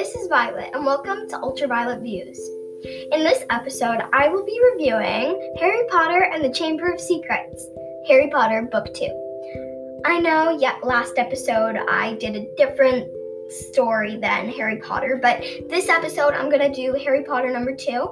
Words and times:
this 0.00 0.14
is 0.14 0.28
Violet, 0.28 0.70
and 0.72 0.86
welcome 0.86 1.28
to 1.28 1.38
Ultraviolet 1.42 2.00
Views. 2.00 2.38
In 3.12 3.22
this 3.22 3.44
episode, 3.50 4.00
I 4.14 4.28
will 4.28 4.46
be 4.46 4.58
reviewing 4.72 5.54
Harry 5.60 5.86
Potter 5.90 6.22
and 6.32 6.42
the 6.42 6.48
Chamber 6.48 6.90
of 6.90 6.98
Secrets, 6.98 7.68
Harry 8.08 8.30
Potter 8.30 8.62
Book 8.62 8.94
2. 8.94 10.00
I 10.06 10.18
know, 10.18 10.56
yeah, 10.58 10.76
last 10.82 11.18
episode 11.18 11.76
I 11.76 12.14
did 12.14 12.34
a 12.34 12.48
different 12.56 13.10
story 13.50 14.16
than 14.16 14.48
Harry 14.48 14.78
Potter, 14.78 15.18
but 15.20 15.42
this 15.68 15.90
episode 15.90 16.32
I'm 16.32 16.50
gonna 16.50 16.74
do 16.74 16.94
Harry 16.94 17.22
Potter 17.22 17.50
number 17.50 17.74
two. 17.76 18.08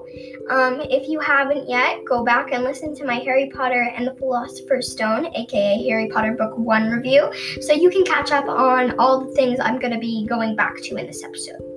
Um, 0.50 0.82
if 0.91 1.09
you 1.09 1.20
haven't 1.20 1.70
yet, 1.70 2.05
go 2.05 2.23
back 2.23 2.52
and 2.52 2.64
listen 2.64 2.95
to 2.96 3.06
my 3.06 3.14
Harry 3.20 3.50
Potter 3.55 3.91
and 3.96 4.06
the 4.06 4.14
Philosopher's 4.16 4.92
Stone, 4.92 5.34
aka 5.34 5.88
Harry 5.88 6.10
Potter 6.10 6.34
Book 6.34 6.59
One 6.59 6.91
review, 6.91 7.32
so 7.62 7.73
you 7.73 7.88
can 7.88 8.05
catch 8.05 8.30
up 8.30 8.46
on 8.46 8.98
all 8.98 9.24
the 9.24 9.32
things 9.32 9.59
I'm 9.59 9.78
gonna 9.78 9.98
be 9.98 10.27
going 10.27 10.55
back 10.55 10.77
to 10.82 10.96
in 10.96 11.06
this 11.06 11.24
episode. 11.24 11.67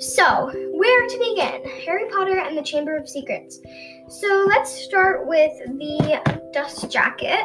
So, 0.00 0.52
where 0.74 1.08
to 1.08 1.18
begin? 1.18 1.68
Harry 1.84 2.08
Potter 2.10 2.38
and 2.38 2.56
the 2.56 2.62
Chamber 2.62 2.96
of 2.96 3.08
Secrets. 3.08 3.58
So, 4.08 4.46
let's 4.48 4.70
start 4.70 5.26
with 5.26 5.50
the 5.58 6.50
dust 6.52 6.88
jacket. 6.88 7.40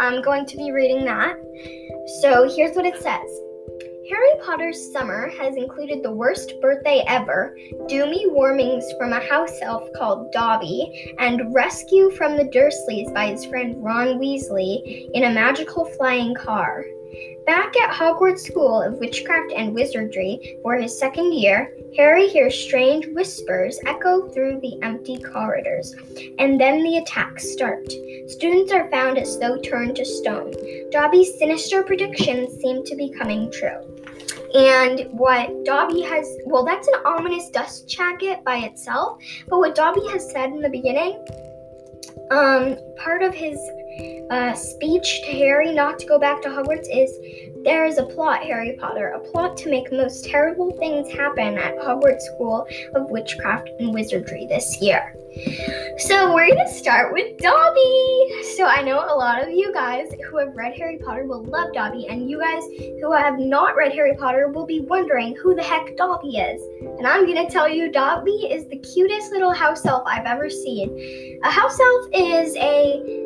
I'm 0.00 0.20
going 0.20 0.44
to 0.46 0.56
be 0.56 0.72
reading 0.72 1.04
that. 1.04 1.36
So, 2.20 2.50
here's 2.52 2.74
what 2.74 2.84
it 2.84 3.00
says 3.00 3.30
Harry 4.10 4.44
Potter's 4.44 4.92
summer 4.92 5.30
has 5.38 5.56
included 5.56 6.02
the 6.02 6.10
worst 6.10 6.54
birthday 6.60 7.04
ever, 7.06 7.56
doomy 7.88 8.28
warmings 8.32 8.84
from 8.98 9.12
a 9.12 9.24
house 9.28 9.60
elf 9.62 9.88
called 9.96 10.32
Dobby, 10.32 11.14
and 11.20 11.54
rescue 11.54 12.10
from 12.10 12.36
the 12.36 12.44
Dursleys 12.44 13.14
by 13.14 13.28
his 13.28 13.46
friend 13.46 13.82
Ron 13.82 14.18
Weasley 14.18 15.08
in 15.14 15.24
a 15.24 15.32
magical 15.32 15.84
flying 15.84 16.34
car. 16.34 16.84
Back 17.46 17.74
at 17.76 17.94
Hogwarts 17.94 18.40
School 18.40 18.82
of 18.82 18.94
Witchcraft 18.94 19.52
and 19.52 19.74
Wizardry 19.74 20.58
for 20.62 20.76
his 20.76 20.98
second 20.98 21.32
year, 21.34 21.72
Harry 21.96 22.26
hears 22.26 22.58
strange 22.58 23.06
whispers 23.08 23.78
echo 23.86 24.28
through 24.30 24.58
the 24.60 24.76
empty 24.82 25.16
corridors, 25.20 25.94
and 26.38 26.60
then 26.60 26.82
the 26.82 26.98
attacks 26.98 27.52
start. 27.52 27.88
Students 28.26 28.72
are 28.72 28.90
found 28.90 29.16
as 29.16 29.38
though 29.38 29.58
turned 29.58 29.94
to 29.96 30.04
stone. 30.04 30.52
Dobby's 30.90 31.38
sinister 31.38 31.84
predictions 31.84 32.60
seem 32.60 32.84
to 32.84 32.96
be 32.96 33.10
coming 33.10 33.50
true. 33.52 33.80
And 34.54 35.08
what 35.12 35.64
Dobby 35.64 36.02
has, 36.02 36.28
well, 36.46 36.64
that's 36.64 36.88
an 36.88 36.94
ominous 37.04 37.48
dust 37.50 37.88
jacket 37.88 38.42
by 38.44 38.58
itself, 38.58 39.20
but 39.48 39.58
what 39.58 39.76
Dobby 39.76 40.06
has 40.08 40.28
said 40.30 40.50
in 40.50 40.60
the 40.60 40.68
beginning, 40.68 41.24
um, 42.30 42.76
part 42.96 43.22
of 43.22 43.34
his 43.34 43.58
uh, 44.30 44.54
speech 44.54 45.22
to 45.22 45.32
Harry 45.32 45.72
not 45.72 45.98
to 45.98 46.06
go 46.06 46.18
back 46.18 46.42
to 46.42 46.48
Hogwarts 46.48 46.88
is 46.90 47.18
there 47.64 47.86
is 47.86 47.98
a 47.98 48.04
plot, 48.04 48.42
Harry 48.42 48.76
Potter, 48.78 49.08
a 49.08 49.20
plot 49.20 49.56
to 49.58 49.70
make 49.70 49.90
most 49.90 50.24
terrible 50.24 50.70
things 50.78 51.10
happen 51.10 51.56
at 51.56 51.78
Hogwarts 51.78 52.20
School 52.22 52.66
of 52.94 53.10
Witchcraft 53.10 53.70
and 53.78 53.94
Wizardry 53.94 54.46
this 54.46 54.80
year. 54.82 55.14
So 55.98 56.34
we're 56.34 56.48
gonna 56.48 56.68
start 56.68 57.12
with 57.12 57.38
Dobby. 57.38 58.42
So 58.56 58.66
I 58.66 58.82
know 58.82 58.98
a 58.98 59.16
lot 59.16 59.42
of 59.42 59.48
you 59.48 59.72
guys 59.72 60.08
who 60.28 60.38
have 60.38 60.54
read 60.54 60.74
Harry 60.76 60.98
Potter 60.98 61.24
will 61.24 61.42
love 61.44 61.72
Dobby, 61.72 62.06
and 62.08 62.28
you 62.28 62.38
guys 62.38 62.62
who 63.00 63.12
have 63.12 63.38
not 63.38 63.76
read 63.76 63.92
Harry 63.92 64.14
Potter 64.16 64.48
will 64.48 64.66
be 64.66 64.80
wondering 64.80 65.34
who 65.42 65.54
the 65.54 65.62
heck 65.62 65.96
Dobby 65.96 66.36
is. 66.36 66.62
And 66.98 67.06
I'm 67.06 67.26
gonna 67.26 67.48
tell 67.48 67.68
you, 67.68 67.90
Dobby 67.90 68.48
is 68.50 68.68
the 68.68 68.78
cutest 68.78 69.32
little 69.32 69.52
house 69.52 69.84
elf 69.86 70.02
I've 70.06 70.26
ever 70.26 70.50
seen. 70.50 71.40
A 71.44 71.50
house 71.50 71.78
elf 71.80 72.08
is 72.12 72.56
a 72.56 73.23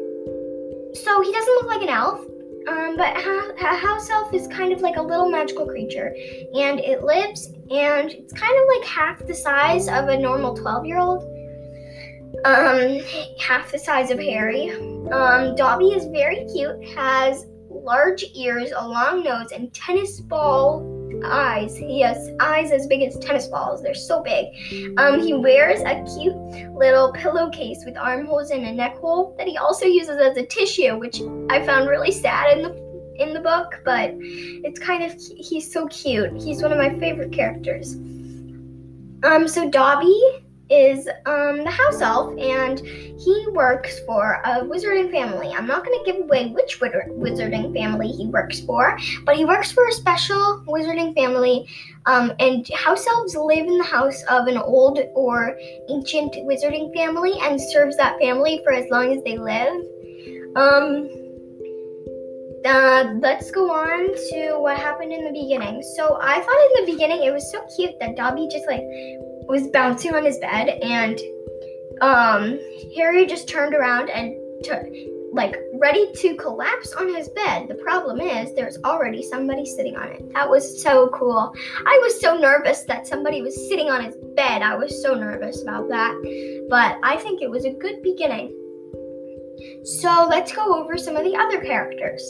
so 1.04 1.20
he 1.20 1.32
doesn't 1.32 1.54
look 1.54 1.66
like 1.66 1.82
an 1.82 1.88
elf, 1.88 2.20
um, 2.68 2.96
but 2.96 3.16
a 3.16 3.76
house 3.76 4.10
elf 4.10 4.32
is 4.34 4.46
kind 4.48 4.72
of 4.72 4.80
like 4.80 4.96
a 4.96 5.02
little 5.02 5.30
magical 5.30 5.66
creature, 5.66 6.14
and 6.54 6.80
it 6.80 7.02
lives, 7.02 7.46
and 7.70 8.10
it's 8.10 8.32
kind 8.32 8.56
of 8.56 8.66
like 8.76 8.88
half 8.88 9.26
the 9.26 9.34
size 9.34 9.88
of 9.88 10.08
a 10.08 10.18
normal 10.18 10.54
12 10.54 10.86
year 10.86 10.98
old, 10.98 11.22
um, 12.44 13.00
half 13.40 13.72
the 13.72 13.78
size 13.78 14.10
of 14.10 14.18
Harry. 14.18 14.70
Um, 15.10 15.54
Dobby 15.56 15.86
is 15.86 16.04
very 16.06 16.46
cute, 16.52 16.84
has 16.94 17.46
large 17.70 18.24
ears, 18.34 18.72
a 18.76 18.86
long 18.86 19.22
nose, 19.22 19.52
and 19.52 19.72
tennis 19.72 20.20
ball 20.20 20.97
eyes. 21.24 21.76
He 21.76 22.00
has 22.02 22.30
eyes 22.40 22.70
as 22.70 22.86
big 22.86 23.02
as 23.02 23.18
tennis 23.18 23.46
balls. 23.46 23.82
They're 23.82 23.94
so 23.94 24.22
big. 24.22 24.46
Um, 24.98 25.20
he 25.20 25.34
wears 25.34 25.80
a 25.80 26.04
cute 26.14 26.36
little 26.74 27.12
pillowcase 27.12 27.84
with 27.84 27.96
armholes 27.96 28.50
and 28.50 28.64
a 28.64 28.72
neck 28.72 28.96
hole 28.98 29.34
that 29.38 29.46
he 29.46 29.56
also 29.56 29.86
uses 29.86 30.20
as 30.20 30.36
a 30.36 30.46
tissue, 30.46 30.98
which 30.98 31.20
I 31.50 31.64
found 31.64 31.88
really 31.88 32.12
sad 32.12 32.56
in 32.56 32.62
the 32.62 32.88
in 33.18 33.34
the 33.34 33.40
book, 33.40 33.80
but 33.84 34.12
it's 34.16 34.78
kind 34.78 35.02
of 35.02 35.12
he's 35.36 35.70
so 35.70 35.86
cute. 35.88 36.40
He's 36.40 36.62
one 36.62 36.72
of 36.72 36.78
my 36.78 36.96
favorite 36.98 37.32
characters. 37.32 37.94
Um, 39.24 39.48
so 39.48 39.68
Dobby 39.68 40.44
is 40.70 41.08
um, 41.26 41.64
the 41.64 41.70
house 41.70 42.00
elf, 42.00 42.36
and 42.38 42.80
he 42.80 43.46
works 43.52 43.98
for 44.00 44.40
a 44.44 44.60
wizarding 44.60 45.10
family. 45.10 45.48
I'm 45.48 45.66
not 45.66 45.84
going 45.84 45.98
to 45.98 46.12
give 46.12 46.22
away 46.22 46.48
which 46.50 46.80
wizarding 46.80 47.72
family 47.74 48.08
he 48.08 48.26
works 48.26 48.60
for, 48.60 48.98
but 49.24 49.36
he 49.36 49.44
works 49.44 49.72
for 49.72 49.86
a 49.86 49.92
special 49.92 50.62
wizarding 50.66 51.14
family. 51.14 51.66
Um, 52.06 52.32
and 52.38 52.66
house 52.74 53.06
elves 53.06 53.34
live 53.36 53.66
in 53.66 53.78
the 53.78 53.84
house 53.84 54.22
of 54.24 54.46
an 54.46 54.56
old 54.56 54.98
or 55.14 55.56
ancient 55.90 56.34
wizarding 56.46 56.94
family 56.94 57.34
and 57.40 57.60
serves 57.60 57.96
that 57.96 58.18
family 58.18 58.60
for 58.64 58.72
as 58.72 58.88
long 58.90 59.12
as 59.12 59.22
they 59.24 59.38
live. 59.38 59.74
Um, 60.56 61.08
uh, 62.64 63.14
let's 63.20 63.50
go 63.50 63.70
on 63.70 64.08
to 64.30 64.58
what 64.58 64.76
happened 64.76 65.12
in 65.12 65.24
the 65.24 65.30
beginning. 65.30 65.82
So 65.96 66.18
I 66.20 66.40
thought 66.40 66.78
in 66.78 66.86
the 66.86 66.92
beginning 66.92 67.22
it 67.24 67.32
was 67.32 67.50
so 67.50 67.64
cute 67.76 67.98
that 68.00 68.16
Dobby 68.16 68.48
just 68.50 68.66
like 68.66 68.82
was 69.48 69.66
bouncing 69.68 70.14
on 70.14 70.24
his 70.24 70.38
bed 70.38 70.68
and 70.82 71.18
um 72.00 72.58
Harry 72.94 73.26
just 73.26 73.48
turned 73.48 73.74
around 73.74 74.10
and 74.10 74.36
t- 74.62 75.18
like 75.32 75.56
ready 75.74 76.10
to 76.14 76.34
collapse 76.36 76.92
on 76.94 77.14
his 77.14 77.28
bed. 77.28 77.68
The 77.68 77.74
problem 77.74 78.20
is 78.20 78.54
there's 78.54 78.78
already 78.84 79.22
somebody 79.22 79.64
sitting 79.66 79.96
on 79.96 80.08
it. 80.08 80.32
That 80.32 80.48
was 80.48 80.82
so 80.82 81.08
cool. 81.10 81.52
I 81.86 81.98
was 82.02 82.20
so 82.20 82.36
nervous 82.36 82.82
that 82.84 83.06
somebody 83.06 83.42
was 83.42 83.68
sitting 83.68 83.90
on 83.90 84.02
his 84.04 84.16
bed. 84.34 84.62
I 84.62 84.74
was 84.74 85.02
so 85.02 85.14
nervous 85.14 85.62
about 85.62 85.88
that. 85.90 86.66
But 86.70 86.98
I 87.02 87.16
think 87.16 87.42
it 87.42 87.50
was 87.50 87.64
a 87.64 87.72
good 87.72 88.02
beginning. 88.02 88.54
So 89.84 90.26
let's 90.28 90.52
go 90.52 90.80
over 90.80 90.96
some 90.96 91.16
of 91.16 91.24
the 91.24 91.36
other 91.36 91.60
characters. 91.60 92.22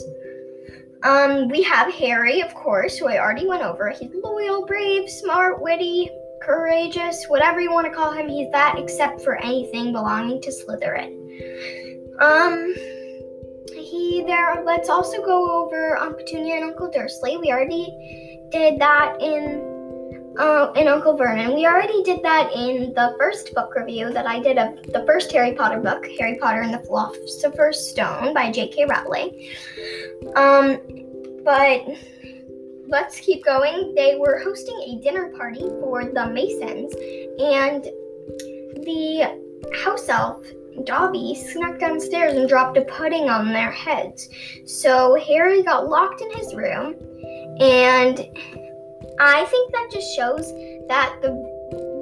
Um, 1.03 1.47
we 1.47 1.63
have 1.63 1.93
Harry, 1.93 2.41
of 2.41 2.53
course, 2.53 2.97
who 2.97 3.07
I 3.07 3.19
already 3.19 3.47
went 3.47 3.63
over. 3.63 3.89
He's 3.91 4.11
loyal, 4.21 4.65
brave, 4.65 5.09
smart, 5.09 5.61
witty, 5.61 6.09
courageous, 6.41 7.25
whatever 7.27 7.59
you 7.59 7.71
want 7.71 7.87
to 7.87 7.93
call 7.93 8.11
him, 8.11 8.27
he's 8.27 8.51
that 8.51 8.77
except 8.77 9.21
for 9.21 9.37
anything 9.37 9.91
belonging 9.91 10.41
to 10.41 10.51
Slytherin. 10.51 11.15
Um, 12.19 12.73
he 13.73 14.23
there. 14.25 14.63
Let's 14.65 14.89
also 14.89 15.23
go 15.23 15.63
over 15.63 15.97
Aunt 15.97 16.17
Petunia 16.17 16.55
and 16.55 16.65
Uncle 16.65 16.89
Dursley. 16.91 17.37
We 17.37 17.51
already 17.51 18.39
did 18.51 18.79
that 18.79 19.21
in 19.21 19.69
uh, 20.37 20.71
in 20.75 20.87
Uncle 20.87 21.17
Vernon. 21.17 21.53
We 21.53 21.65
already 21.65 22.01
did 22.03 22.23
that 22.23 22.51
in 22.53 22.93
the 22.93 23.15
first 23.19 23.53
book 23.53 23.75
review 23.75 24.11
that 24.13 24.25
I 24.25 24.39
did 24.39 24.57
of 24.57 24.75
the 24.93 25.03
first 25.05 25.31
Harry 25.31 25.53
Potter 25.53 25.79
book, 25.79 26.05
Harry 26.17 26.37
Potter 26.39 26.61
and 26.61 26.73
the 26.73 26.79
Philosopher's 26.79 27.89
Stone 27.89 28.33
by 28.33 28.51
J.K. 28.51 28.85
Rowling. 28.85 29.49
Um, 30.35 30.79
but 31.43 31.85
let's 32.89 33.19
keep 33.19 33.45
going. 33.45 33.93
They 33.95 34.15
were 34.15 34.39
hosting 34.43 34.77
a 34.87 34.99
dinner 35.01 35.31
party 35.37 35.67
for 35.79 36.05
the 36.05 36.27
Masons, 36.27 36.93
and 37.39 37.83
the 38.85 39.39
house 39.83 40.09
elf 40.09 40.45
Dobby 40.85 41.35
snuck 41.35 41.79
downstairs 41.79 42.33
and 42.33 42.47
dropped 42.47 42.77
a 42.77 42.81
pudding 42.81 43.29
on 43.29 43.49
their 43.49 43.71
heads. 43.71 44.29
So 44.65 45.17
Harry 45.27 45.61
got 45.63 45.89
locked 45.89 46.21
in 46.21 46.31
his 46.31 46.55
room, 46.55 46.95
and 47.59 48.19
I 49.19 49.45
think 49.45 49.71
that 49.73 49.89
just 49.91 50.15
shows 50.15 50.51
that 50.87 51.17
the 51.21 51.59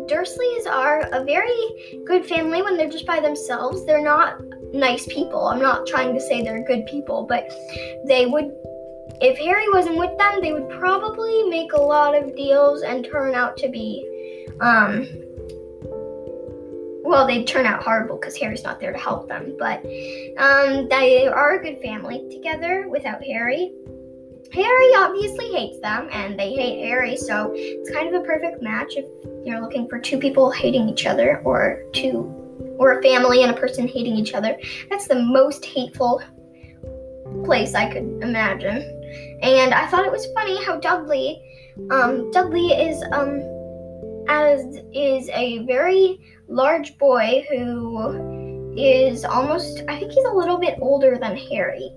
Dursleys 0.09 0.71
are 0.71 1.01
a 1.11 1.23
very 1.23 2.03
good 2.05 2.25
family 2.25 2.61
when 2.61 2.77
they're 2.77 2.89
just 2.89 3.05
by 3.05 3.19
themselves. 3.19 3.85
They're 3.85 4.03
not 4.03 4.39
nice 4.73 5.05
people. 5.05 5.47
I'm 5.47 5.61
not 5.61 5.85
trying 5.87 6.13
to 6.13 6.21
say 6.21 6.41
they're 6.41 6.63
good 6.65 6.85
people, 6.85 7.25
but 7.27 7.49
they 8.05 8.25
would 8.25 8.51
if 9.21 9.37
Harry 9.39 9.69
wasn't 9.69 9.97
with 9.97 10.17
them, 10.17 10.41
they 10.41 10.53
would 10.53 10.69
probably 10.69 11.43
make 11.49 11.73
a 11.73 11.81
lot 11.81 12.15
of 12.15 12.35
deals 12.35 12.81
and 12.83 13.05
turn 13.05 13.33
out 13.33 13.57
to 13.57 13.69
be, 13.69 14.47
um, 14.59 15.07
well, 17.03 17.25
they'd 17.25 17.47
turn 17.47 17.65
out 17.65 17.81
horrible 17.81 18.17
because 18.17 18.35
Harry's 18.37 18.63
not 18.63 18.79
there 18.79 18.91
to 18.91 18.97
help 18.97 19.27
them. 19.27 19.55
But 19.57 19.79
um, 20.37 20.87
they 20.89 21.27
are 21.27 21.55
a 21.55 21.63
good 21.63 21.81
family 21.81 22.27
together 22.29 22.87
without 22.89 23.23
Harry. 23.23 23.71
Harry 24.53 24.91
obviously 24.95 25.51
hates 25.51 25.79
them, 25.81 26.07
and 26.11 26.39
they 26.39 26.53
hate 26.53 26.85
Harry, 26.85 27.17
so 27.17 27.51
it's 27.53 27.89
kind 27.89 28.13
of 28.13 28.21
a 28.21 28.25
perfect 28.25 28.61
match 28.61 28.93
if 28.95 29.05
you're 29.45 29.59
looking 29.59 29.89
for 29.89 29.99
two 29.99 30.17
people 30.17 30.51
hating 30.51 30.87
each 30.87 31.05
other, 31.05 31.41
or 31.43 31.83
two, 31.91 32.33
or 32.79 32.99
a 32.99 33.01
family 33.01 33.43
and 33.43 33.51
a 33.51 33.59
person 33.59 33.87
hating 33.87 34.15
each 34.15 34.33
other. 34.33 34.57
That's 34.89 35.07
the 35.07 35.21
most 35.21 35.65
hateful 35.65 36.21
place 37.43 37.75
I 37.75 37.91
could 37.91 38.23
imagine. 38.23 38.96
And 39.41 39.73
I 39.73 39.87
thought 39.87 40.05
it 40.05 40.11
was 40.11 40.27
funny 40.33 40.63
how 40.65 40.79
Dudley 40.79 41.41
Um, 41.91 42.31
Dudley 42.31 42.67
is 42.69 43.03
um 43.11 43.41
as 44.29 44.59
is 44.93 45.29
a 45.29 45.59
very 45.65 46.19
large 46.47 46.97
boy 46.97 47.45
who 47.49 48.73
is 48.75 49.23
almost 49.23 49.83
I 49.87 49.99
think 49.99 50.11
he's 50.11 50.25
a 50.25 50.33
little 50.33 50.57
bit 50.57 50.77
older 50.81 51.17
than 51.17 51.37
Harry. 51.37 51.91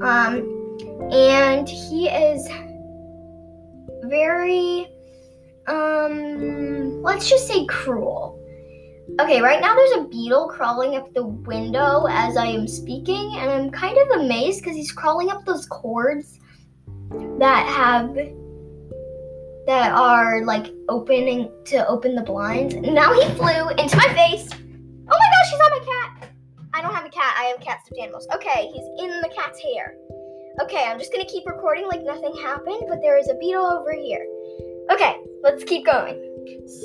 Um, 0.00 0.78
and 1.12 1.68
he 1.68 2.08
is 2.08 2.48
very 4.04 4.88
um 5.66 7.02
let's 7.02 7.28
just 7.28 7.46
say 7.46 7.66
cruel. 7.66 8.40
Okay, 9.20 9.40
right 9.40 9.60
now 9.60 9.74
there's 9.74 10.04
a 10.04 10.08
beetle 10.08 10.48
crawling 10.48 10.96
up 10.96 11.12
the 11.14 11.26
window 11.26 12.06
as 12.10 12.36
I 12.36 12.46
am 12.46 12.66
speaking, 12.66 13.36
and 13.36 13.50
I'm 13.50 13.70
kind 13.70 13.96
of 13.96 14.20
amazed 14.20 14.62
because 14.62 14.76
he's 14.76 14.92
crawling 14.92 15.30
up 15.30 15.44
those 15.44 15.64
cords 15.66 16.35
that 17.38 17.66
have 17.66 18.14
that 19.66 19.92
are 19.92 20.44
like 20.44 20.72
opening 20.88 21.50
to 21.66 21.86
open 21.88 22.14
the 22.14 22.22
blinds. 22.22 22.74
Now 22.76 23.12
he 23.12 23.28
flew 23.34 23.68
into 23.70 23.96
my 23.96 24.08
face. 24.14 24.48
Oh 24.52 25.18
my 25.18 25.28
gosh, 25.32 25.50
he's 25.50 25.60
on 25.60 25.70
my 25.70 25.84
cat. 25.84 26.30
I 26.72 26.82
don't 26.82 26.94
have 26.94 27.04
a 27.04 27.10
cat. 27.10 27.34
I 27.38 27.44
have 27.44 27.60
cat 27.60 27.80
stuffed 27.84 28.00
animals. 28.00 28.28
Okay, 28.34 28.70
he's 28.72 28.86
in 29.04 29.20
the 29.20 29.30
cat's 29.34 29.60
hair. 29.60 29.96
Okay, 30.62 30.84
I'm 30.86 30.98
just 30.98 31.12
gonna 31.12 31.26
keep 31.26 31.46
recording 31.46 31.86
like 31.86 32.02
nothing 32.02 32.34
happened, 32.36 32.82
but 32.88 33.00
there 33.02 33.18
is 33.18 33.28
a 33.28 33.34
beetle 33.34 33.66
over 33.66 33.92
here. 33.92 34.26
Okay, 34.92 35.16
let's 35.42 35.64
keep 35.64 35.84
going. 35.84 36.22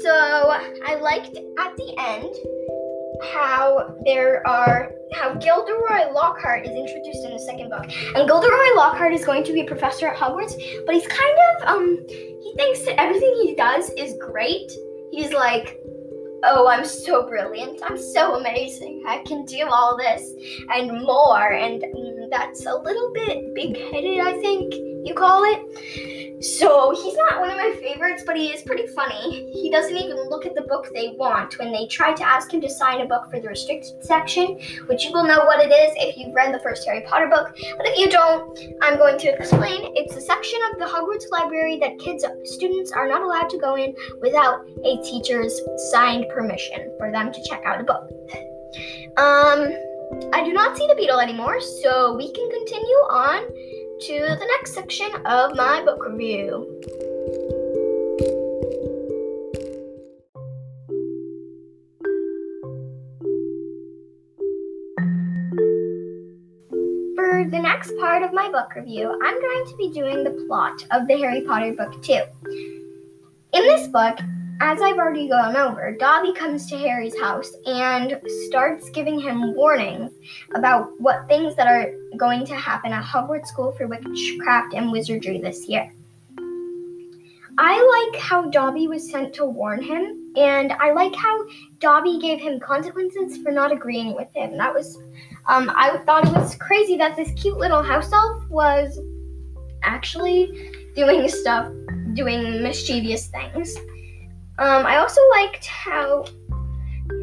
So 0.02 0.12
I 0.12 0.96
liked 0.96 1.38
at 1.38 1.78
the 1.78 1.96
end 2.00 2.34
how 3.24 3.96
there 4.06 4.46
are 4.48 4.92
how 5.14 5.34
Gilderoy 5.36 6.12
Lockhart 6.14 6.66
is 6.66 6.72
introduced 6.72 7.26
in 7.26 7.32
the 7.32 7.40
second 7.40 7.70
book. 7.70 7.84
And 8.16 8.28
Gilderoy 8.28 8.76
Lockhart 8.76 9.14
is 9.14 9.26
going 9.26 9.44
to 9.44 9.54
be 9.54 9.62
a 9.62 9.66
professor 9.66 10.08
at 10.08 10.16
Hogwarts, 10.16 10.56
but 10.86 10.96
he's 10.96 11.08
kind 11.08 11.38
of 11.56 11.68
um 11.68 12.06
he 12.08 12.54
thinks 12.56 12.86
that 12.86 13.00
everything 13.00 13.34
he 13.44 13.56
does 13.56 13.90
is 13.92 14.16
great. 14.20 14.72
He's 15.12 15.32
like, 15.32 15.80
"Oh, 16.44 16.68
I'm 16.68 16.86
so 16.86 17.28
brilliant. 17.28 17.82
I'm 17.84 17.98
so 17.98 18.36
amazing. 18.36 19.04
I 19.06 19.20
can 19.20 19.46
do 19.46 19.68
all 19.70 19.98
this 19.98 20.34
and 20.74 21.02
more." 21.02 21.52
And 21.52 21.82
mm, 21.82 22.30
that's 22.32 22.66
a 22.66 22.76
little 22.76 23.12
bit 23.14 23.54
big-headed, 23.54 24.20
I 24.20 24.40
think 24.40 24.74
you 25.04 25.14
call 25.14 25.44
it. 25.44 26.44
So 26.44 26.92
he's 26.96 27.16
not 27.16 27.40
one 27.40 27.52
of 27.52 27.58
my 27.58 27.76
favorites, 27.80 28.24
but 28.26 28.36
he 28.36 28.48
is 28.48 28.64
pretty 28.64 28.88
funny. 28.88 29.52
He 29.52 29.70
doesn't 29.70 29.96
even 29.96 30.30
look 30.30 30.46
at 30.46 30.56
the 30.56 30.64
book 30.64 30.88
they 30.94 31.10
want 31.18 31.58
when 31.60 31.72
they 31.72 31.86
try 31.88 32.14
to 32.14 32.28
ask 32.28 32.52
him 32.52 32.62
to 32.62 32.70
sign 32.70 33.02
a 33.02 33.06
book 33.06 33.30
for 33.30 33.40
the 33.40 33.48
restricted 33.48 34.04
section, 34.04 34.60
which 34.88 35.06
you 35.06 35.12
will 35.12 35.24
know 35.24 35.46
what 35.46 35.64
it 35.64 35.72
is 35.72 35.94
if 35.98 36.18
you've 36.18 36.34
read 36.34 36.54
the 36.54 36.60
first 36.60 36.86
Harry 36.86 37.02
Potter 37.02 37.28
book. 37.28 37.56
But 37.78 37.88
if 37.88 38.00
you 38.00 38.10
don't, 38.10 38.60
I'm 38.82 38.98
going 38.98 39.20
to 39.20 39.28
explain. 39.28 39.92
It's 39.96 40.16
a 40.16 40.22
section 40.22 40.60
of 40.72 40.80
the 40.80 40.86
Hogwarts 40.86 41.30
library 41.32 41.78
that 41.80 42.00
kids, 42.00 42.26
students 42.44 42.92
are 42.92 43.08
not 43.08 43.22
allowed 43.22 43.50
to 43.52 43.60
go 43.60 43.76
in 43.76 43.96
without 44.20 44.66
a 44.84 44.98
teacher's 45.04 45.60
signed 45.92 46.26
permission 46.34 46.92
for 46.98 47.12
them 47.12 47.32
to 47.32 47.44
check 47.44 47.64
out 47.66 47.80
a 47.80 47.84
book. 47.84 48.10
Um, 49.18 49.70
I 50.34 50.44
do 50.44 50.54
not 50.54 50.78
see 50.78 50.88
the 50.88 50.96
beetle 50.96 51.20
anymore, 51.20 51.62
so 51.62 52.16
we 52.16 52.32
can 52.32 52.50
continue 52.50 53.02
on 53.10 53.44
to 54.02 54.14
the 54.14 54.48
next 54.58 54.74
section 54.74 55.12
of 55.28 55.56
my 55.56 55.80
book 55.86 56.04
review. 56.08 56.66
For 67.16 67.46
the 67.48 67.60
next 67.62 67.96
part 68.00 68.24
of 68.24 68.34
my 68.34 68.50
book 68.52 68.74
review, 68.76 69.20
I'm 69.24 69.40
going 69.40 69.66
to 69.68 69.76
be 69.78 69.92
doing 69.92 70.24
the 70.24 70.46
plot 70.48 70.84
of 70.90 71.08
the 71.08 71.18
Harry 71.18 71.42
Potter 71.42 71.74
book 71.74 72.02
2. 72.02 72.14
In 73.54 73.68
this 73.68 73.88
book, 73.90 74.18
as 74.62 74.82
I've 74.82 74.98
already 74.98 75.30
gone 75.30 75.56
over, 75.56 75.96
Dobby 76.00 76.34
comes 76.34 76.68
to 76.72 76.78
Harry's 76.78 77.20
house 77.20 77.52
and 77.68 78.20
starts 78.48 78.90
giving 78.90 79.20
him 79.20 79.54
warnings 79.54 80.12
about 80.56 80.90
what 81.00 81.28
things 81.28 81.56
that 81.56 81.68
are 81.68 81.94
going 82.22 82.46
to 82.46 82.54
happen 82.56 82.94
at 82.94 83.04
Hogwarts 83.04 83.48
School 83.48 83.72
for 83.72 83.88
Witchcraft 83.88 84.76
and 84.76 84.92
Wizardry 84.92 85.42
this 85.42 85.68
year. 85.68 85.92
I 87.58 88.12
like 88.14 88.22
how 88.22 88.48
Dobby 88.52 88.88
was 88.88 89.10
sent 89.10 89.34
to 89.34 89.46
warn 89.46 89.82
him, 89.82 90.32
and 90.38 90.72
I 90.74 90.92
like 90.92 91.16
how 91.16 91.44
Dobby 91.80 92.20
gave 92.20 92.40
him 92.40 92.60
consequences 92.60 93.40
for 93.42 93.52
not 93.52 93.72
agreeing 93.72 94.16
with 94.16 94.28
him. 94.36 94.56
That 94.56 94.72
was, 94.72 95.00
um, 95.48 95.72
I 95.76 95.98
thought 96.06 96.28
it 96.28 96.34
was 96.34 96.54
crazy 96.56 96.96
that 96.98 97.16
this 97.16 97.32
cute 97.32 97.58
little 97.58 97.82
house 97.82 98.14
elf 98.14 98.48
was 98.50 99.00
actually 99.82 100.72
doing 100.96 101.28
stuff, 101.28 101.72
doing 102.14 102.62
mischievous 102.62 103.30
things. 103.30 103.76
Um, 104.60 104.86
I 104.86 104.98
also 104.98 105.22
liked 105.32 105.66
how, 105.66 106.26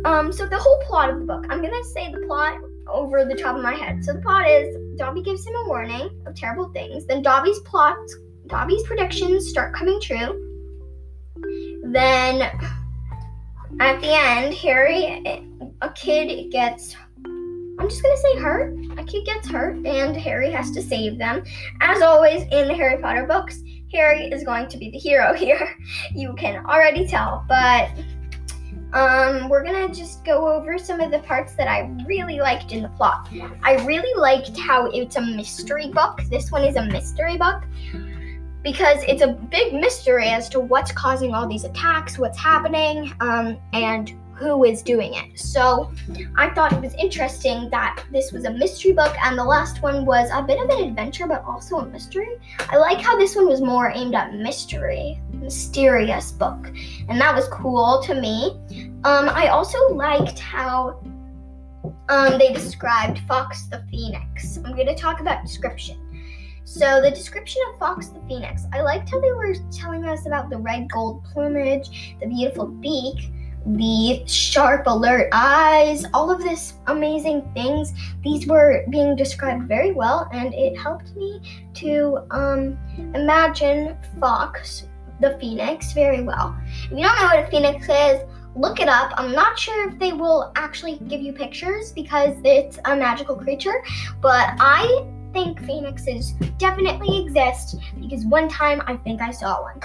um, 0.04 0.32
so 0.32 0.44
the 0.44 0.58
whole 0.58 0.82
plot 0.88 1.10
of 1.10 1.20
the 1.20 1.24
book, 1.24 1.46
I'm 1.50 1.62
gonna 1.62 1.84
say 1.94 2.10
the 2.10 2.26
plot 2.26 2.58
over 2.88 3.24
the 3.24 3.36
top 3.36 3.54
of 3.54 3.62
my 3.62 3.74
head. 3.74 4.04
So 4.04 4.14
the 4.14 4.22
plot 4.22 4.50
is 4.50 4.87
Dobby 4.98 5.22
gives 5.22 5.46
him 5.46 5.54
a 5.54 5.68
warning 5.68 6.10
of 6.26 6.34
terrible 6.34 6.70
things. 6.70 7.06
Then 7.06 7.22
Dobby's 7.22 7.60
plot, 7.60 7.96
Dobby's 8.48 8.82
predictions 8.82 9.48
start 9.48 9.74
coming 9.74 10.00
true. 10.00 10.44
Then 11.84 12.42
at 13.80 14.00
the 14.00 14.12
end, 14.12 14.54
Harry, 14.54 15.22
a 15.80 15.90
kid 15.90 16.50
gets, 16.50 16.96
I'm 17.24 17.88
just 17.88 18.02
gonna 18.02 18.16
say 18.16 18.38
hurt. 18.40 18.74
A 18.98 19.04
kid 19.04 19.24
gets 19.24 19.48
hurt, 19.48 19.76
and 19.86 20.16
Harry 20.16 20.50
has 20.50 20.72
to 20.72 20.82
save 20.82 21.16
them. 21.16 21.44
As 21.80 22.02
always 22.02 22.42
in 22.50 22.66
the 22.66 22.74
Harry 22.74 23.00
Potter 23.00 23.24
books, 23.24 23.62
Harry 23.92 24.24
is 24.24 24.42
going 24.42 24.68
to 24.68 24.78
be 24.78 24.90
the 24.90 24.98
hero 24.98 25.32
here. 25.34 25.76
You 26.12 26.34
can 26.34 26.66
already 26.66 27.06
tell, 27.06 27.44
but 27.48 27.88
um, 28.92 29.48
we're 29.48 29.62
gonna 29.62 29.92
just 29.92 30.24
go 30.24 30.48
over 30.48 30.78
some 30.78 31.00
of 31.00 31.10
the 31.10 31.18
parts 31.20 31.54
that 31.54 31.68
I 31.68 31.90
really 32.06 32.40
liked 32.40 32.72
in 32.72 32.82
the 32.82 32.88
plot. 32.90 33.28
I 33.62 33.84
really 33.84 34.18
liked 34.18 34.58
how 34.58 34.86
it's 34.86 35.16
a 35.16 35.20
mystery 35.20 35.88
book. 35.88 36.22
This 36.30 36.50
one 36.50 36.64
is 36.64 36.76
a 36.76 36.84
mystery 36.84 37.36
book 37.36 37.64
because 38.62 39.02
it's 39.06 39.22
a 39.22 39.28
big 39.28 39.74
mystery 39.74 40.28
as 40.28 40.48
to 40.50 40.60
what's 40.60 40.90
causing 40.92 41.34
all 41.34 41.46
these 41.46 41.64
attacks, 41.64 42.18
what's 42.18 42.38
happening, 42.38 43.12
um, 43.20 43.58
and 43.72 44.14
who 44.38 44.64
is 44.64 44.82
doing 44.82 45.14
it. 45.14 45.38
So 45.38 45.90
I 46.36 46.50
thought 46.50 46.72
it 46.72 46.80
was 46.80 46.94
interesting 46.94 47.68
that 47.70 48.04
this 48.12 48.32
was 48.32 48.44
a 48.44 48.50
mystery 48.50 48.92
book 48.92 49.14
and 49.22 49.36
the 49.36 49.44
last 49.44 49.82
one 49.82 50.06
was 50.06 50.30
a 50.32 50.42
bit 50.42 50.62
of 50.62 50.70
an 50.70 50.88
adventure 50.88 51.26
but 51.26 51.44
also 51.44 51.78
a 51.78 51.86
mystery. 51.86 52.38
I 52.70 52.76
like 52.76 53.00
how 53.00 53.16
this 53.16 53.34
one 53.34 53.48
was 53.48 53.60
more 53.60 53.90
aimed 53.94 54.14
at 54.14 54.34
mystery, 54.34 55.20
mysterious 55.32 56.32
book, 56.32 56.68
and 57.08 57.20
that 57.20 57.34
was 57.34 57.48
cool 57.48 58.00
to 58.04 58.14
me. 58.14 58.58
Um, 59.04 59.28
I 59.28 59.48
also 59.48 59.78
liked 59.88 60.38
how 60.38 61.00
um, 62.08 62.38
they 62.38 62.52
described 62.52 63.20
Fawkes 63.28 63.64
the 63.64 63.84
Phoenix. 63.90 64.58
I'm 64.64 64.74
going 64.74 64.86
to 64.86 64.94
talk 64.94 65.20
about 65.20 65.42
description. 65.42 66.04
So, 66.64 67.00
the 67.00 67.10
description 67.10 67.62
of 67.72 67.78
Fawkes 67.78 68.08
the 68.08 68.20
Phoenix, 68.28 68.64
I 68.74 68.82
liked 68.82 69.10
how 69.10 69.20
they 69.20 69.32
were 69.32 69.54
telling 69.72 70.04
us 70.04 70.26
about 70.26 70.50
the 70.50 70.58
red 70.58 70.90
gold 70.90 71.24
plumage, 71.24 72.16
the 72.20 72.26
beautiful 72.26 72.66
beak, 72.66 73.32
the 73.76 74.22
sharp, 74.26 74.86
alert 74.86 75.28
eyes, 75.32 76.04
all 76.14 76.30
of 76.30 76.42
this 76.42 76.74
amazing 76.86 77.50
things. 77.54 77.92
These 78.22 78.46
were 78.46 78.84
being 78.90 79.16
described 79.16 79.64
very 79.68 79.92
well, 79.92 80.28
and 80.32 80.54
it 80.54 80.78
helped 80.78 81.14
me 81.16 81.40
to 81.74 82.18
um, 82.30 82.78
imagine 83.14 83.96
Fawkes, 84.20 84.86
the 85.20 85.36
phoenix, 85.38 85.92
very 85.92 86.22
well. 86.22 86.56
If 86.84 86.90
you 86.92 87.02
don't 87.02 87.16
know 87.16 87.24
what 87.24 87.44
a 87.44 87.50
phoenix 87.50 87.84
is, 87.88 88.20
look 88.56 88.80
it 88.80 88.88
up. 88.88 89.12
I'm 89.16 89.32
not 89.32 89.58
sure 89.58 89.88
if 89.88 89.98
they 89.98 90.12
will 90.12 90.52
actually 90.56 90.98
give 91.08 91.20
you 91.20 91.32
pictures 91.32 91.92
because 91.92 92.36
it's 92.44 92.78
a 92.86 92.96
magical 92.96 93.36
creature, 93.36 93.82
but 94.20 94.54
I 94.58 95.06
think 95.32 95.60
phoenixes 95.64 96.32
definitely 96.56 97.22
exist 97.24 97.76
because 98.00 98.24
one 98.24 98.48
time 98.48 98.82
I 98.86 98.96
think 98.96 99.20
I 99.20 99.30
saw 99.30 99.62
one. 99.62 99.80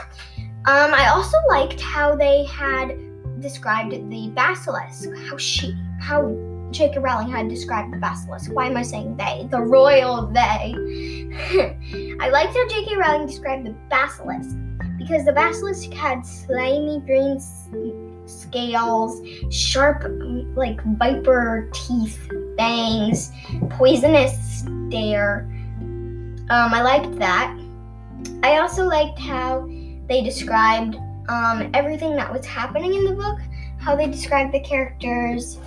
Um, 0.66 0.94
I 0.94 1.10
also 1.10 1.38
liked 1.50 1.82
how 1.82 2.16
they 2.16 2.46
had 2.46 2.98
described 3.44 3.92
the 3.92 4.30
basilisk, 4.30 5.10
how 5.30 5.38
she, 5.38 5.78
how 6.00 6.36
J.K. 6.72 7.00
Rowling 7.00 7.30
had 7.30 7.50
described 7.50 7.94
the 7.94 7.98
basilisk. 7.98 8.52
Why 8.52 8.66
am 8.66 8.78
I 8.78 8.82
saying 8.82 9.16
they? 9.18 9.48
The 9.52 9.62
royal 9.62 10.26
they. 10.28 10.74
I 12.20 12.30
liked 12.30 12.56
how 12.56 12.68
J.K. 12.68 12.96
Rowling 12.96 13.28
described 13.28 13.68
the 13.68 13.76
basilisk 13.90 14.58
because 14.98 15.26
the 15.26 15.34
basilisk 15.34 15.94
had 15.94 16.26
slimy 16.26 17.02
green 17.02 17.40
scales, 18.26 19.22
sharp, 19.52 20.06
like 20.56 20.82
viper 20.98 21.70
teeth, 21.74 22.28
fangs, 22.58 23.32
poisonous 23.70 24.62
stare. 24.62 25.48
Um, 26.50 26.74
I 26.74 26.82
liked 26.82 27.20
that. 27.20 27.56
I 28.42 28.58
also 28.58 28.86
liked 28.86 29.20
how 29.20 29.68
they 30.08 30.22
described 30.24 30.98
um, 31.30 31.70
everything 31.74 32.16
that 32.16 32.32
was 32.32 32.46
happening 32.46 32.94
in 32.94 33.06
the 33.06 33.14
book, 33.14 33.40
how 33.80 33.96
they 33.96 34.08
described 34.08 34.54
the 34.54 34.60
characters, 34.60 35.58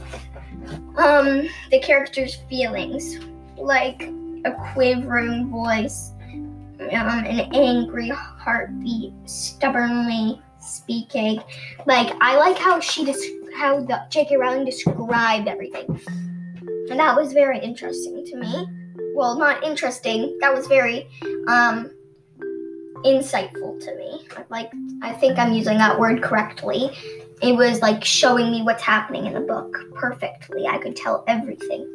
um, 0.97 1.49
the 1.71 1.81
characters' 1.81 2.37
feelings, 2.49 3.19
like 3.57 4.03
a 4.45 4.53
quivering 4.73 5.49
voice. 5.51 6.13
um, 6.79 7.25
an 7.25 7.55
angry 7.55 8.09
heartbeat, 8.11 9.13
stubbornly 9.25 10.41
speaking. 10.61 11.43
Like 11.87 12.15
I 12.21 12.37
like 12.37 12.59
how 12.59 12.81
she 12.81 13.05
des- 13.05 13.55
how 13.57 13.81
the 13.81 14.03
J.K. 14.11 14.37
Rowling 14.37 14.67
described 14.67 15.49
everything, 15.49 16.01
and 16.91 17.01
that 17.01 17.17
was 17.17 17.33
very 17.33 17.59
interesting 17.59 18.25
to 18.27 18.37
me. 18.37 18.67
Well, 19.15 19.39
not 19.39 19.65
interesting. 19.65 20.37
That 20.41 20.55
was 20.55 20.67
very 20.67 21.09
um, 21.49 21.91
insightful 23.07 23.81
to 23.85 23.95
me. 23.97 24.27
Like 24.51 24.71
I 25.03 25.13
think 25.13 25.39
I'm 25.39 25.53
using 25.53 25.79
that 25.79 25.99
word 25.99 26.23
correctly. 26.23 26.91
It 27.43 27.55
was 27.55 27.81
like 27.81 28.03
showing 28.05 28.51
me 28.51 28.63
what's 28.63 28.83
happening 28.83 29.27
in 29.27 29.35
the 29.35 29.41
book 29.41 29.77
perfectly. 29.95 30.67
I 30.67 30.79
could 30.79 30.97
tell 30.97 31.23
everything. 31.29 31.87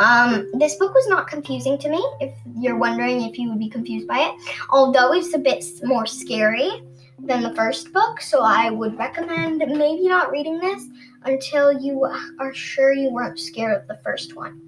Um, 0.00 0.50
this 0.54 0.76
book 0.76 0.94
was 0.94 1.06
not 1.08 1.28
confusing 1.28 1.76
to 1.78 1.90
me. 1.90 1.98
If 2.20 2.34
you're 2.56 2.78
wondering 2.78 3.22
if 3.22 3.38
you 3.38 3.50
would 3.50 3.58
be 3.58 3.68
confused 3.68 4.08
by 4.08 4.20
it, 4.20 4.34
although 4.70 5.12
it's 5.12 5.34
a 5.34 5.38
bit 5.38 5.64
more 5.82 6.06
scary 6.06 6.82
than 7.18 7.42
the 7.42 7.54
first 7.54 7.92
book, 7.92 8.20
so 8.20 8.42
I 8.42 8.70
would 8.70 8.96
recommend 8.98 9.58
maybe 9.58 10.08
not 10.08 10.30
reading 10.30 10.58
this 10.58 10.86
until 11.24 11.78
you 11.78 12.04
are 12.38 12.54
sure 12.54 12.92
you 12.92 13.10
weren't 13.10 13.38
scared 13.38 13.82
of 13.82 13.88
the 13.88 14.00
first 14.02 14.36
one. 14.36 14.67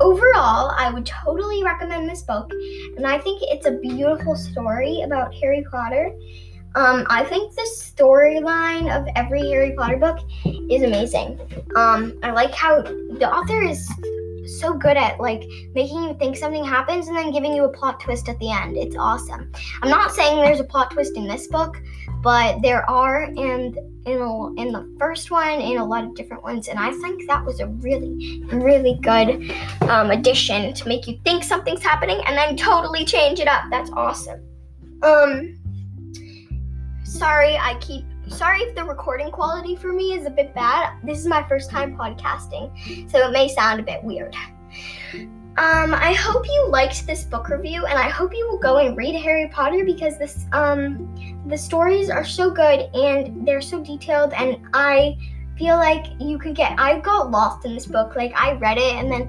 Overall, 0.00 0.72
I 0.76 0.90
would 0.92 1.06
totally 1.06 1.64
recommend 1.64 2.08
this 2.08 2.22
book, 2.22 2.50
and 2.96 3.06
I 3.06 3.18
think 3.18 3.42
it's 3.42 3.66
a 3.66 3.72
beautiful 3.72 4.36
story 4.36 5.02
about 5.04 5.34
Harry 5.34 5.64
Potter. 5.70 6.12
Um, 6.74 7.06
I 7.08 7.24
think 7.24 7.54
the 7.54 7.68
storyline 7.76 8.94
of 8.96 9.08
every 9.16 9.40
Harry 9.48 9.74
Potter 9.76 9.96
book 9.96 10.18
is 10.44 10.82
amazing. 10.82 11.40
Um, 11.74 12.18
I 12.22 12.30
like 12.30 12.54
how 12.54 12.82
the 12.82 13.28
author 13.28 13.62
is 13.62 13.90
so 14.60 14.72
good 14.72 14.96
at 14.96 15.20
like 15.20 15.42
making 15.74 16.02
you 16.04 16.14
think 16.14 16.36
something 16.36 16.64
happens 16.64 17.08
and 17.08 17.16
then 17.16 17.32
giving 17.32 17.54
you 17.54 17.64
a 17.64 17.68
plot 17.68 18.00
twist 18.00 18.28
at 18.28 18.38
the 18.38 18.50
end. 18.50 18.76
It's 18.76 18.96
awesome. 18.96 19.50
I'm 19.82 19.90
not 19.90 20.12
saying 20.12 20.36
there's 20.36 20.60
a 20.60 20.64
plot 20.64 20.90
twist 20.90 21.16
in 21.16 21.26
this 21.26 21.46
book, 21.48 21.80
but 22.22 22.60
there 22.62 22.88
are 22.90 23.24
and 23.24 23.78
in 24.06 24.20
a, 24.20 24.54
in 24.54 24.72
the 24.72 24.96
first 24.98 25.30
one 25.30 25.60
in 25.60 25.78
a 25.78 25.84
lot 25.84 26.04
of 26.04 26.14
different 26.14 26.42
ones 26.42 26.68
and 26.68 26.78
I 26.78 26.90
think 26.92 27.26
that 27.28 27.44
was 27.44 27.60
a 27.60 27.66
really 27.66 28.42
really 28.52 28.98
good 29.02 29.52
um, 29.82 30.10
addition 30.10 30.72
to 30.74 30.88
make 30.88 31.06
you 31.06 31.18
think 31.24 31.44
something's 31.44 31.82
happening 31.82 32.20
and 32.26 32.36
then 32.36 32.56
totally 32.56 33.04
change 33.04 33.38
it 33.40 33.48
up. 33.48 33.64
That's 33.70 33.90
awesome. 33.90 34.40
Um 35.02 35.58
sorry 37.04 37.56
I 37.56 37.78
keep 37.80 38.04
sorry 38.28 38.60
if 38.60 38.74
the 38.74 38.84
recording 38.84 39.30
quality 39.30 39.76
for 39.76 39.92
me 39.92 40.12
is 40.12 40.26
a 40.26 40.30
bit 40.30 40.54
bad. 40.54 40.94
This 41.04 41.18
is 41.18 41.26
my 41.26 41.46
first 41.48 41.70
time 41.70 41.96
podcasting, 41.96 43.10
so 43.10 43.28
it 43.28 43.32
may 43.32 43.48
sound 43.48 43.80
a 43.80 43.82
bit 43.82 44.02
weird. 44.02 44.34
Um, 45.58 45.92
I 45.92 46.12
hope 46.12 46.46
you 46.46 46.68
liked 46.68 47.04
this 47.04 47.24
book 47.24 47.48
review, 47.48 47.84
and 47.84 47.98
I 47.98 48.08
hope 48.08 48.32
you 48.32 48.46
will 48.48 48.60
go 48.60 48.76
and 48.76 48.96
read 48.96 49.16
Harry 49.16 49.48
Potter 49.48 49.84
because 49.84 50.16
this 50.16 50.46
um 50.52 51.12
the 51.48 51.58
stories 51.58 52.10
are 52.10 52.24
so 52.24 52.48
good 52.48 52.88
and 52.94 53.44
they're 53.44 53.60
so 53.60 53.82
detailed, 53.82 54.32
and 54.34 54.58
I 54.72 55.18
feel 55.56 55.74
like 55.74 56.06
you 56.20 56.38
could 56.38 56.54
get. 56.54 56.78
I 56.78 57.00
got 57.00 57.32
lost 57.32 57.66
in 57.66 57.74
this 57.74 57.86
book. 57.86 58.14
Like 58.14 58.32
I 58.36 58.52
read 58.52 58.78
it, 58.78 58.94
and 58.94 59.10
then 59.10 59.22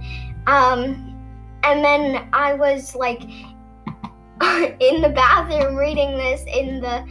um, 0.46 1.18
and 1.64 1.84
then 1.84 2.30
I 2.32 2.54
was 2.54 2.94
like 2.94 3.24
in 3.24 5.02
the 5.02 5.12
bathroom 5.16 5.76
reading 5.76 6.16
this 6.16 6.44
in 6.46 6.80
the 6.80 7.08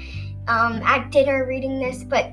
um, 0.48 0.82
at 0.82 1.10
dinner 1.10 1.46
reading 1.46 1.78
this, 1.78 2.02
but 2.02 2.32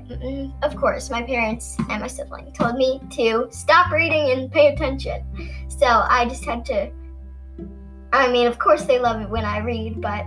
of 0.62 0.74
course, 0.76 1.10
my 1.10 1.22
parents 1.22 1.76
and 1.90 2.00
my 2.00 2.06
sibling 2.06 2.50
told 2.52 2.76
me 2.76 3.00
to 3.12 3.46
stop 3.50 3.92
reading 3.92 4.30
and 4.30 4.50
pay 4.50 4.72
attention. 4.72 5.22
So 5.68 5.86
I 5.86 6.26
just 6.26 6.44
had 6.44 6.64
to. 6.66 6.90
I 8.12 8.32
mean, 8.32 8.46
of 8.46 8.58
course, 8.58 8.84
they 8.84 8.98
love 8.98 9.20
it 9.20 9.28
when 9.28 9.44
I 9.44 9.58
read, 9.58 10.00
but 10.00 10.24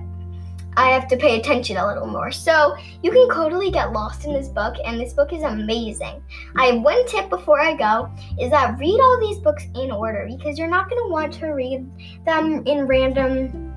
I 0.77 0.89
have 0.91 1.07
to 1.07 1.17
pay 1.17 1.39
attention 1.39 1.77
a 1.77 1.87
little 1.87 2.05
more. 2.05 2.31
So 2.31 2.77
you 3.01 3.11
can 3.11 3.27
totally 3.29 3.71
get 3.71 3.91
lost 3.91 4.25
in 4.25 4.33
this 4.33 4.47
book, 4.47 4.75
and 4.85 4.99
this 4.99 5.13
book 5.13 5.33
is 5.33 5.41
amazing. 5.41 6.21
I 6.57 6.67
have 6.67 6.81
one 6.81 7.05
tip 7.07 7.29
before 7.29 7.59
I 7.59 7.75
go 7.75 8.11
is 8.39 8.51
that 8.51 8.77
read 8.77 8.99
all 8.99 9.19
these 9.19 9.39
books 9.39 9.65
in 9.75 9.89
order 9.91 10.27
because 10.29 10.59
you're 10.59 10.69
not 10.69 10.89
going 10.89 11.01
to 11.01 11.09
want 11.09 11.33
to 11.33 11.47
read 11.47 11.89
them 12.25 12.63
in 12.67 12.85
random 12.85 13.68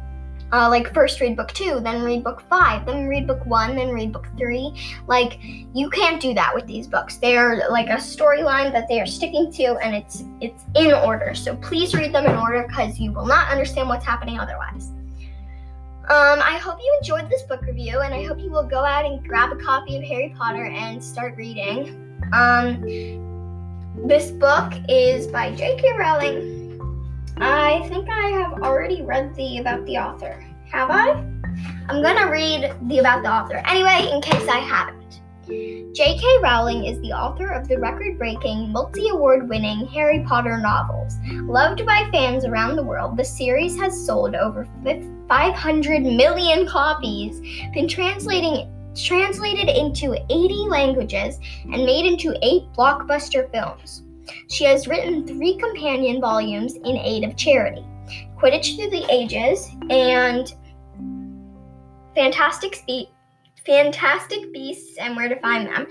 uh, 0.53 0.69
like 0.69 0.93
first 0.93 1.21
read 1.21 1.37
book 1.37 1.51
two, 1.53 1.81
then 1.81 2.03
read 2.03 2.23
book 2.23 2.43
five, 2.49 2.85
then 2.85 3.09
read 3.09 3.27
book 3.27 3.45
one, 3.47 3.75
then 3.75 3.91
read 3.91 4.13
book 4.13 4.27
three. 4.37 4.73
Like 5.07 5.39
you 5.75 5.89
can't 5.91 6.21
do 6.21 6.35
that 6.35 6.55
with 6.55 6.67
these 6.67 6.87
books. 6.87 7.17
They 7.17 7.37
are 7.37 7.71
like 7.71 7.89
a 7.89 7.97
storyline 7.97 8.71
that 8.73 8.87
they 8.89 9.01
are 9.01 9.07
sticking 9.07 9.51
to, 9.53 9.77
and 9.83 9.95
it's 9.97 10.25
it's 10.41 10.65
in 10.77 10.93
order. 10.93 11.35
So 11.35 11.57
please 11.57 11.95
read 11.95 12.15
them 12.15 12.27
in 12.27 12.37
order 12.37 12.67
because 12.69 13.01
you 13.01 13.13
will 13.13 13.27
not 13.27 13.51
understand 13.51 13.89
what's 13.89 14.05
happening 14.05 14.39
otherwise. 14.39 14.91
Um, 16.11 16.41
I 16.43 16.59
hope 16.59 16.79
you 16.81 16.99
enjoyed 17.01 17.31
this 17.31 17.43
book 17.43 17.63
review, 17.63 18.01
and 18.01 18.13
I 18.13 18.25
hope 18.25 18.39
you 18.39 18.51
will 18.51 18.67
go 18.67 18.85
out 18.85 19.07
and 19.07 19.27
grab 19.27 19.53
a 19.53 19.57
copy 19.57 19.97
of 19.97 20.03
Harry 20.03 20.35
Potter 20.37 20.67
and 20.67 21.03
start 21.03 21.37
reading. 21.37 22.21
Um, 22.33 22.83
this 24.07 24.31
book 24.31 24.75
is 24.89 25.29
by 25.29 25.55
J.K. 25.55 25.97
Rowling. 25.97 26.62
I 27.39 27.87
think 27.89 28.09
I 28.09 28.29
have 28.29 28.63
already 28.63 29.03
read 29.03 29.35
the 29.35 29.59
about 29.59 29.85
the 29.87 29.97
author. 29.97 30.45
Have 30.71 30.91
I? 30.91 31.11
I'm 31.89 32.03
gonna 32.03 32.31
read 32.31 32.75
the 32.89 32.99
about 32.99 33.23
the 33.23 33.31
author 33.31 33.63
anyway, 33.67 34.11
in 34.13 34.21
case 34.21 34.49
I 34.49 34.59
haven't. 34.59 35.03
J.K. 35.95 36.25
Rowling 36.43 36.85
is 36.87 37.01
the 37.01 37.13
author 37.13 37.49
of 37.49 37.69
the 37.69 37.79
record 37.79 38.17
breaking, 38.17 38.73
multi 38.73 39.09
award 39.09 39.49
winning 39.49 39.87
Harry 39.89 40.25
Potter 40.27 40.57
novels. 40.57 41.17
Loved 41.33 41.85
by 41.85 42.09
fans 42.11 42.45
around 42.45 42.77
the 42.77 42.83
world, 42.83 43.17
the 43.17 43.25
series 43.25 43.77
has 43.79 44.07
sold 44.07 44.35
over 44.35 44.67
500 45.29 46.03
million 46.03 46.67
copies, 46.67 47.41
been 47.75 47.89
translating, 47.89 48.73
translated 48.95 49.69
into 49.69 50.15
80 50.31 50.55
languages, 50.69 51.39
and 51.65 51.85
made 51.85 52.07
into 52.07 52.39
eight 52.43 52.63
blockbuster 52.75 53.51
films. 53.51 54.05
She 54.49 54.65
has 54.65 54.87
written 54.87 55.27
three 55.27 55.57
companion 55.57 56.21
volumes 56.21 56.75
in 56.77 56.97
aid 56.97 57.25
of 57.25 57.37
charity 57.37 57.85
Quidditch 58.39 58.77
Through 58.77 58.91
the 58.91 59.07
Ages 59.11 59.71
and 59.91 60.53
Fantastic. 62.15 62.83
Fantastic 63.65 64.53
Beasts 64.53 64.99
and 64.99 65.15
Where 65.15 65.29
to 65.29 65.39
Find 65.41 65.69
Them 65.69 65.87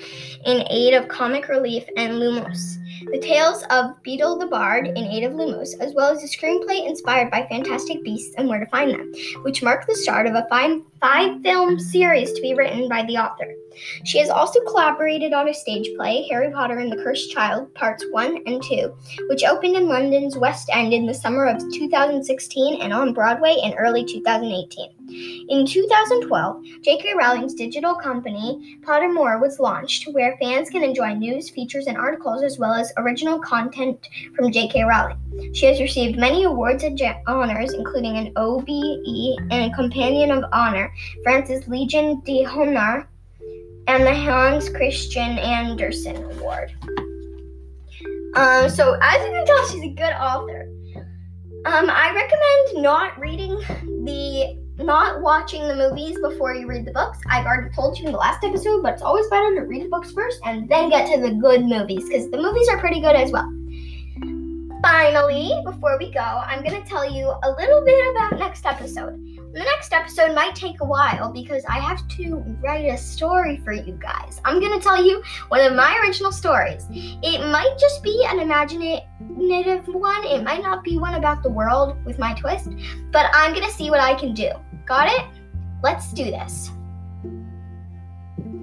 in 0.46 0.68
aid 0.70 0.94
of 0.94 1.08
Comic 1.08 1.48
Relief 1.48 1.86
and 1.96 2.14
Lumos. 2.16 2.78
The 3.12 3.20
Tales 3.20 3.64
of 3.70 4.02
Beetle 4.04 4.38
the 4.38 4.48
Bard 4.48 4.88
and 4.88 4.98
aid 4.98 5.24
of 5.24 5.34
Lumos, 5.34 5.80
as 5.80 5.94
well 5.94 6.12
as 6.12 6.24
a 6.24 6.28
screenplay 6.28 6.88
inspired 6.88 7.32
by 7.32 7.48
Fantastic 7.48 8.04
Beasts 8.04 8.36
and 8.38 8.48
Where 8.48 8.60
to 8.60 8.66
Find 8.68 8.92
Them, 8.92 9.12
which 9.44 9.64
mark 9.64 9.88
the 9.88 9.96
start 9.96 10.28
of 10.28 10.36
a 10.36 10.46
five, 10.50 10.82
five 11.00 11.42
film 11.42 11.80
series 11.80 12.32
to 12.34 12.42
be 12.42 12.54
written 12.54 12.88
by 12.88 13.04
the 13.04 13.18
author. 13.18 13.54
She 14.04 14.20
has 14.20 14.30
also 14.30 14.60
collaborated 14.62 15.34
on 15.34 15.48
a 15.48 15.54
stage 15.54 15.90
play, 15.96 16.28
Harry 16.30 16.52
Potter 16.52 16.80
and 16.80 16.92
the 16.92 17.02
Cursed 17.04 17.32
Child, 17.32 17.74
Parts 17.74 18.06
1 18.12 18.44
and 18.46 18.62
2, 18.62 18.94
which 19.30 19.44
opened 19.44 19.76
in 19.76 19.88
London's 19.88 20.38
West 20.38 20.70
End 20.72 20.94
in 20.94 21.06
the 21.06 21.14
summer 21.14 21.46
of 21.46 21.58
2016 21.74 22.82
and 22.82 22.94
on 22.94 23.14
Broadway 23.14 23.56
in 23.64 23.74
early 23.74 24.04
2018. 24.04 25.02
In 25.50 25.66
2012, 25.66 26.64
J.K. 26.84 27.14
Rowling's 27.18 27.54
digital 27.54 27.96
company, 27.96 28.80
Pottermore, 28.82 29.42
was 29.42 29.60
launched, 29.60 30.08
where 30.14 30.38
fans 30.42 30.70
can 30.70 30.84
enjoy 30.84 31.14
news, 31.14 31.50
features, 31.50 31.88
and 31.88 31.98
articles 31.98 32.44
as 32.44 32.58
well 32.58 32.74
as 32.74 32.81
original 32.98 33.40
content 33.40 34.08
from 34.36 34.52
J.K. 34.52 34.84
Rowling. 34.84 35.54
She 35.54 35.66
has 35.66 35.80
received 35.80 36.18
many 36.18 36.44
awards 36.44 36.84
and 36.84 37.00
honors, 37.28 37.74
including 37.74 38.18
an 38.18 38.32
OBE 38.36 39.38
and 39.52 39.72
a 39.72 39.76
Companion 39.76 40.32
of 40.32 40.44
Honor, 40.54 40.92
France's 41.24 41.68
Legion 41.68 42.22
d'Honneur, 42.26 43.08
and 43.88 44.06
the 44.06 44.14
Hans 44.14 44.70
Christian 44.70 45.38
Andersen 45.40 46.18
Award. 46.18 46.72
Um, 48.36 48.70
so 48.70 48.98
as 49.02 49.26
you 49.26 49.32
can 49.32 49.46
tell, 49.46 49.68
she's 49.68 49.84
a 49.84 49.90
good 49.90 50.14
author. 50.14 50.70
Um, 51.66 51.90
I 51.90 52.12
recommend 52.16 52.84
not 52.84 53.20
reading 53.20 53.56
the 54.06 54.58
not 54.84 55.22
watching 55.22 55.68
the 55.68 55.76
movies 55.76 56.18
before 56.20 56.54
you 56.54 56.68
read 56.68 56.86
the 56.86 56.92
books. 56.92 57.20
I've 57.30 57.46
already 57.46 57.74
told 57.74 57.98
you 57.98 58.06
in 58.06 58.12
the 58.12 58.18
last 58.18 58.44
episode, 58.44 58.82
but 58.84 58.94
it's 58.94 59.02
always 59.02 59.28
better 59.28 59.56
to 59.56 59.62
read 59.62 59.86
the 59.86 59.90
books 59.90 60.12
first 60.12 60.40
and 60.46 60.68
then 60.70 60.90
get 60.90 61.08
to 61.14 61.22
the 61.22 61.34
good 61.36 61.64
movies 61.64 62.06
because 62.08 62.30
the 62.30 62.38
movies 62.38 62.68
are 62.70 62.80
pretty 62.80 63.02
good 63.02 63.16
as 63.16 63.32
well. 63.32 63.52
Finally, 64.82 65.54
before 65.64 65.98
we 66.00 66.12
go, 66.12 66.20
I'm 66.20 66.64
going 66.64 66.82
to 66.82 66.90
tell 66.90 67.10
you 67.10 67.28
a 67.44 67.52
little 67.52 67.86
bit 67.86 68.12
about 68.12 68.40
next 68.40 68.66
episode. 68.66 69.14
The 69.54 69.60
next 69.60 69.94
episode 69.94 70.34
might 70.34 70.56
take 70.56 70.80
a 70.82 70.86
while 70.86 71.32
because 71.32 71.66
I 71.66 71.78
have 71.80 72.08
to 72.08 72.38
write 72.62 72.86
a 72.86 72.98
story 72.98 73.58
for 73.66 73.74
you 73.74 74.00
guys. 74.02 74.40
I'm 74.46 74.60
going 74.60 74.72
to 74.72 74.80
tell 74.80 75.06
you 75.06 75.22
one 75.50 75.62
of 75.62 75.76
my 75.76 76.00
original 76.02 76.32
stories. 76.32 76.88
It 76.90 77.52
might 77.52 77.76
just 77.78 78.02
be 78.02 78.26
an 78.30 78.40
imaginative 78.40 79.88
one, 79.88 80.24
it 80.24 80.42
might 80.44 80.64
not 80.64 80.84
be 80.84 80.98
one 80.98 81.16
about 81.16 81.44
the 81.44 81.50
world 81.50 81.98
with 82.06 82.18
my 82.18 82.34
twist, 82.34 82.70
but 83.12 83.30
I'm 83.34 83.54
going 83.54 83.66
to 83.66 83.74
see 83.74 83.90
what 83.90 84.00
I 84.00 84.16
can 84.16 84.34
do. 84.34 84.52
Got 84.86 85.08
it? 85.08 85.26
Let's 85.84 86.12
do 86.14 86.26
this. 86.26 86.72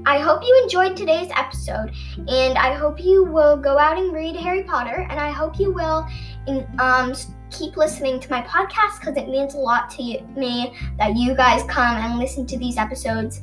I 0.06 0.18
hope 0.18 0.42
you 0.42 0.60
enjoyed 0.62 0.96
today's 0.96 1.30
episode, 1.37 1.92
and 2.16 2.56
I 2.56 2.72
hope 2.72 3.02
you 3.02 3.25
will 3.25 3.56
go 3.56 3.78
out 3.78 3.98
and 3.98 4.12
read 4.12 4.37
Harry 4.37 4.62
Potter, 4.62 5.06
and 5.10 5.20
I 5.20 5.30
hope 5.30 5.58
you 5.58 5.70
will 5.72 6.06
um, 6.78 7.14
keep 7.50 7.76
listening 7.76 8.18
to 8.20 8.30
my 8.30 8.40
podcast 8.42 9.00
because 9.00 9.16
it 9.16 9.28
means 9.28 9.54
a 9.54 9.58
lot 9.58 9.90
to 9.90 10.02
you, 10.02 10.20
me 10.34 10.75
that 10.98 11.16
you 11.16 11.34
guys 11.34 11.62
come 11.64 11.96
and 11.96 12.18
listen 12.18 12.46
to 12.46 12.58
these 12.58 12.78
episodes 12.78 13.42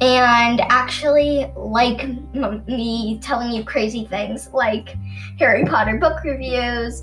and 0.00 0.60
actually 0.62 1.50
like 1.56 2.02
m- 2.02 2.64
me 2.66 3.18
telling 3.20 3.52
you 3.52 3.64
crazy 3.64 4.06
things 4.06 4.48
like 4.52 4.96
Harry 5.38 5.64
Potter 5.64 5.98
book 5.98 6.22
reviews 6.24 7.02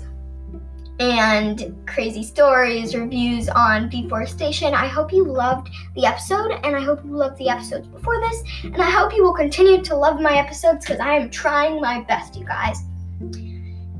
and 0.98 1.76
crazy 1.86 2.22
stories, 2.22 2.94
reviews 2.94 3.48
on 3.48 3.88
deforestation. 3.88 4.74
I 4.74 4.88
hope 4.88 5.12
you 5.12 5.24
loved 5.24 5.70
the 5.94 6.06
episode, 6.06 6.52
and 6.64 6.74
I 6.74 6.80
hope 6.80 7.04
you 7.04 7.16
loved 7.16 7.38
the 7.38 7.48
episodes 7.48 7.86
before 7.86 8.20
this, 8.20 8.42
and 8.64 8.80
I 8.80 8.90
hope 8.90 9.14
you 9.14 9.22
will 9.22 9.34
continue 9.34 9.82
to 9.82 9.96
love 9.96 10.20
my 10.20 10.36
episodes 10.38 10.84
because 10.84 11.00
I 11.00 11.14
am 11.14 11.30
trying 11.30 11.80
my 11.80 12.00
best, 12.02 12.36
you 12.36 12.44
guys. 12.44 12.82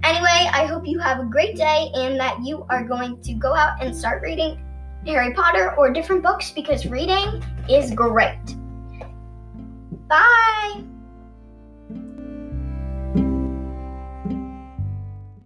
Anyway, 0.05 0.49
I 0.53 0.65
hope 0.67 0.87
you 0.87 0.99
have 0.99 1.21
a 1.21 1.25
great 1.25 1.57
day 1.57 1.91
and 1.95 2.19
that 2.21 2.39
you 2.45 2.65
are 2.71 2.85
going 2.85 3.21
to 3.23 3.35
go 3.35 3.55
out 3.55 3.83
and 3.83 3.95
start 3.95 4.23
reading 4.23 4.61
Harry 5.07 5.35
Potter 5.35 5.75
or 5.77 5.93
different 5.93 6.23
books 6.23 6.51
because 6.51 6.87
reading 6.87 7.43
is 7.69 7.91
great. 7.91 8.39
Bye! 10.09 10.83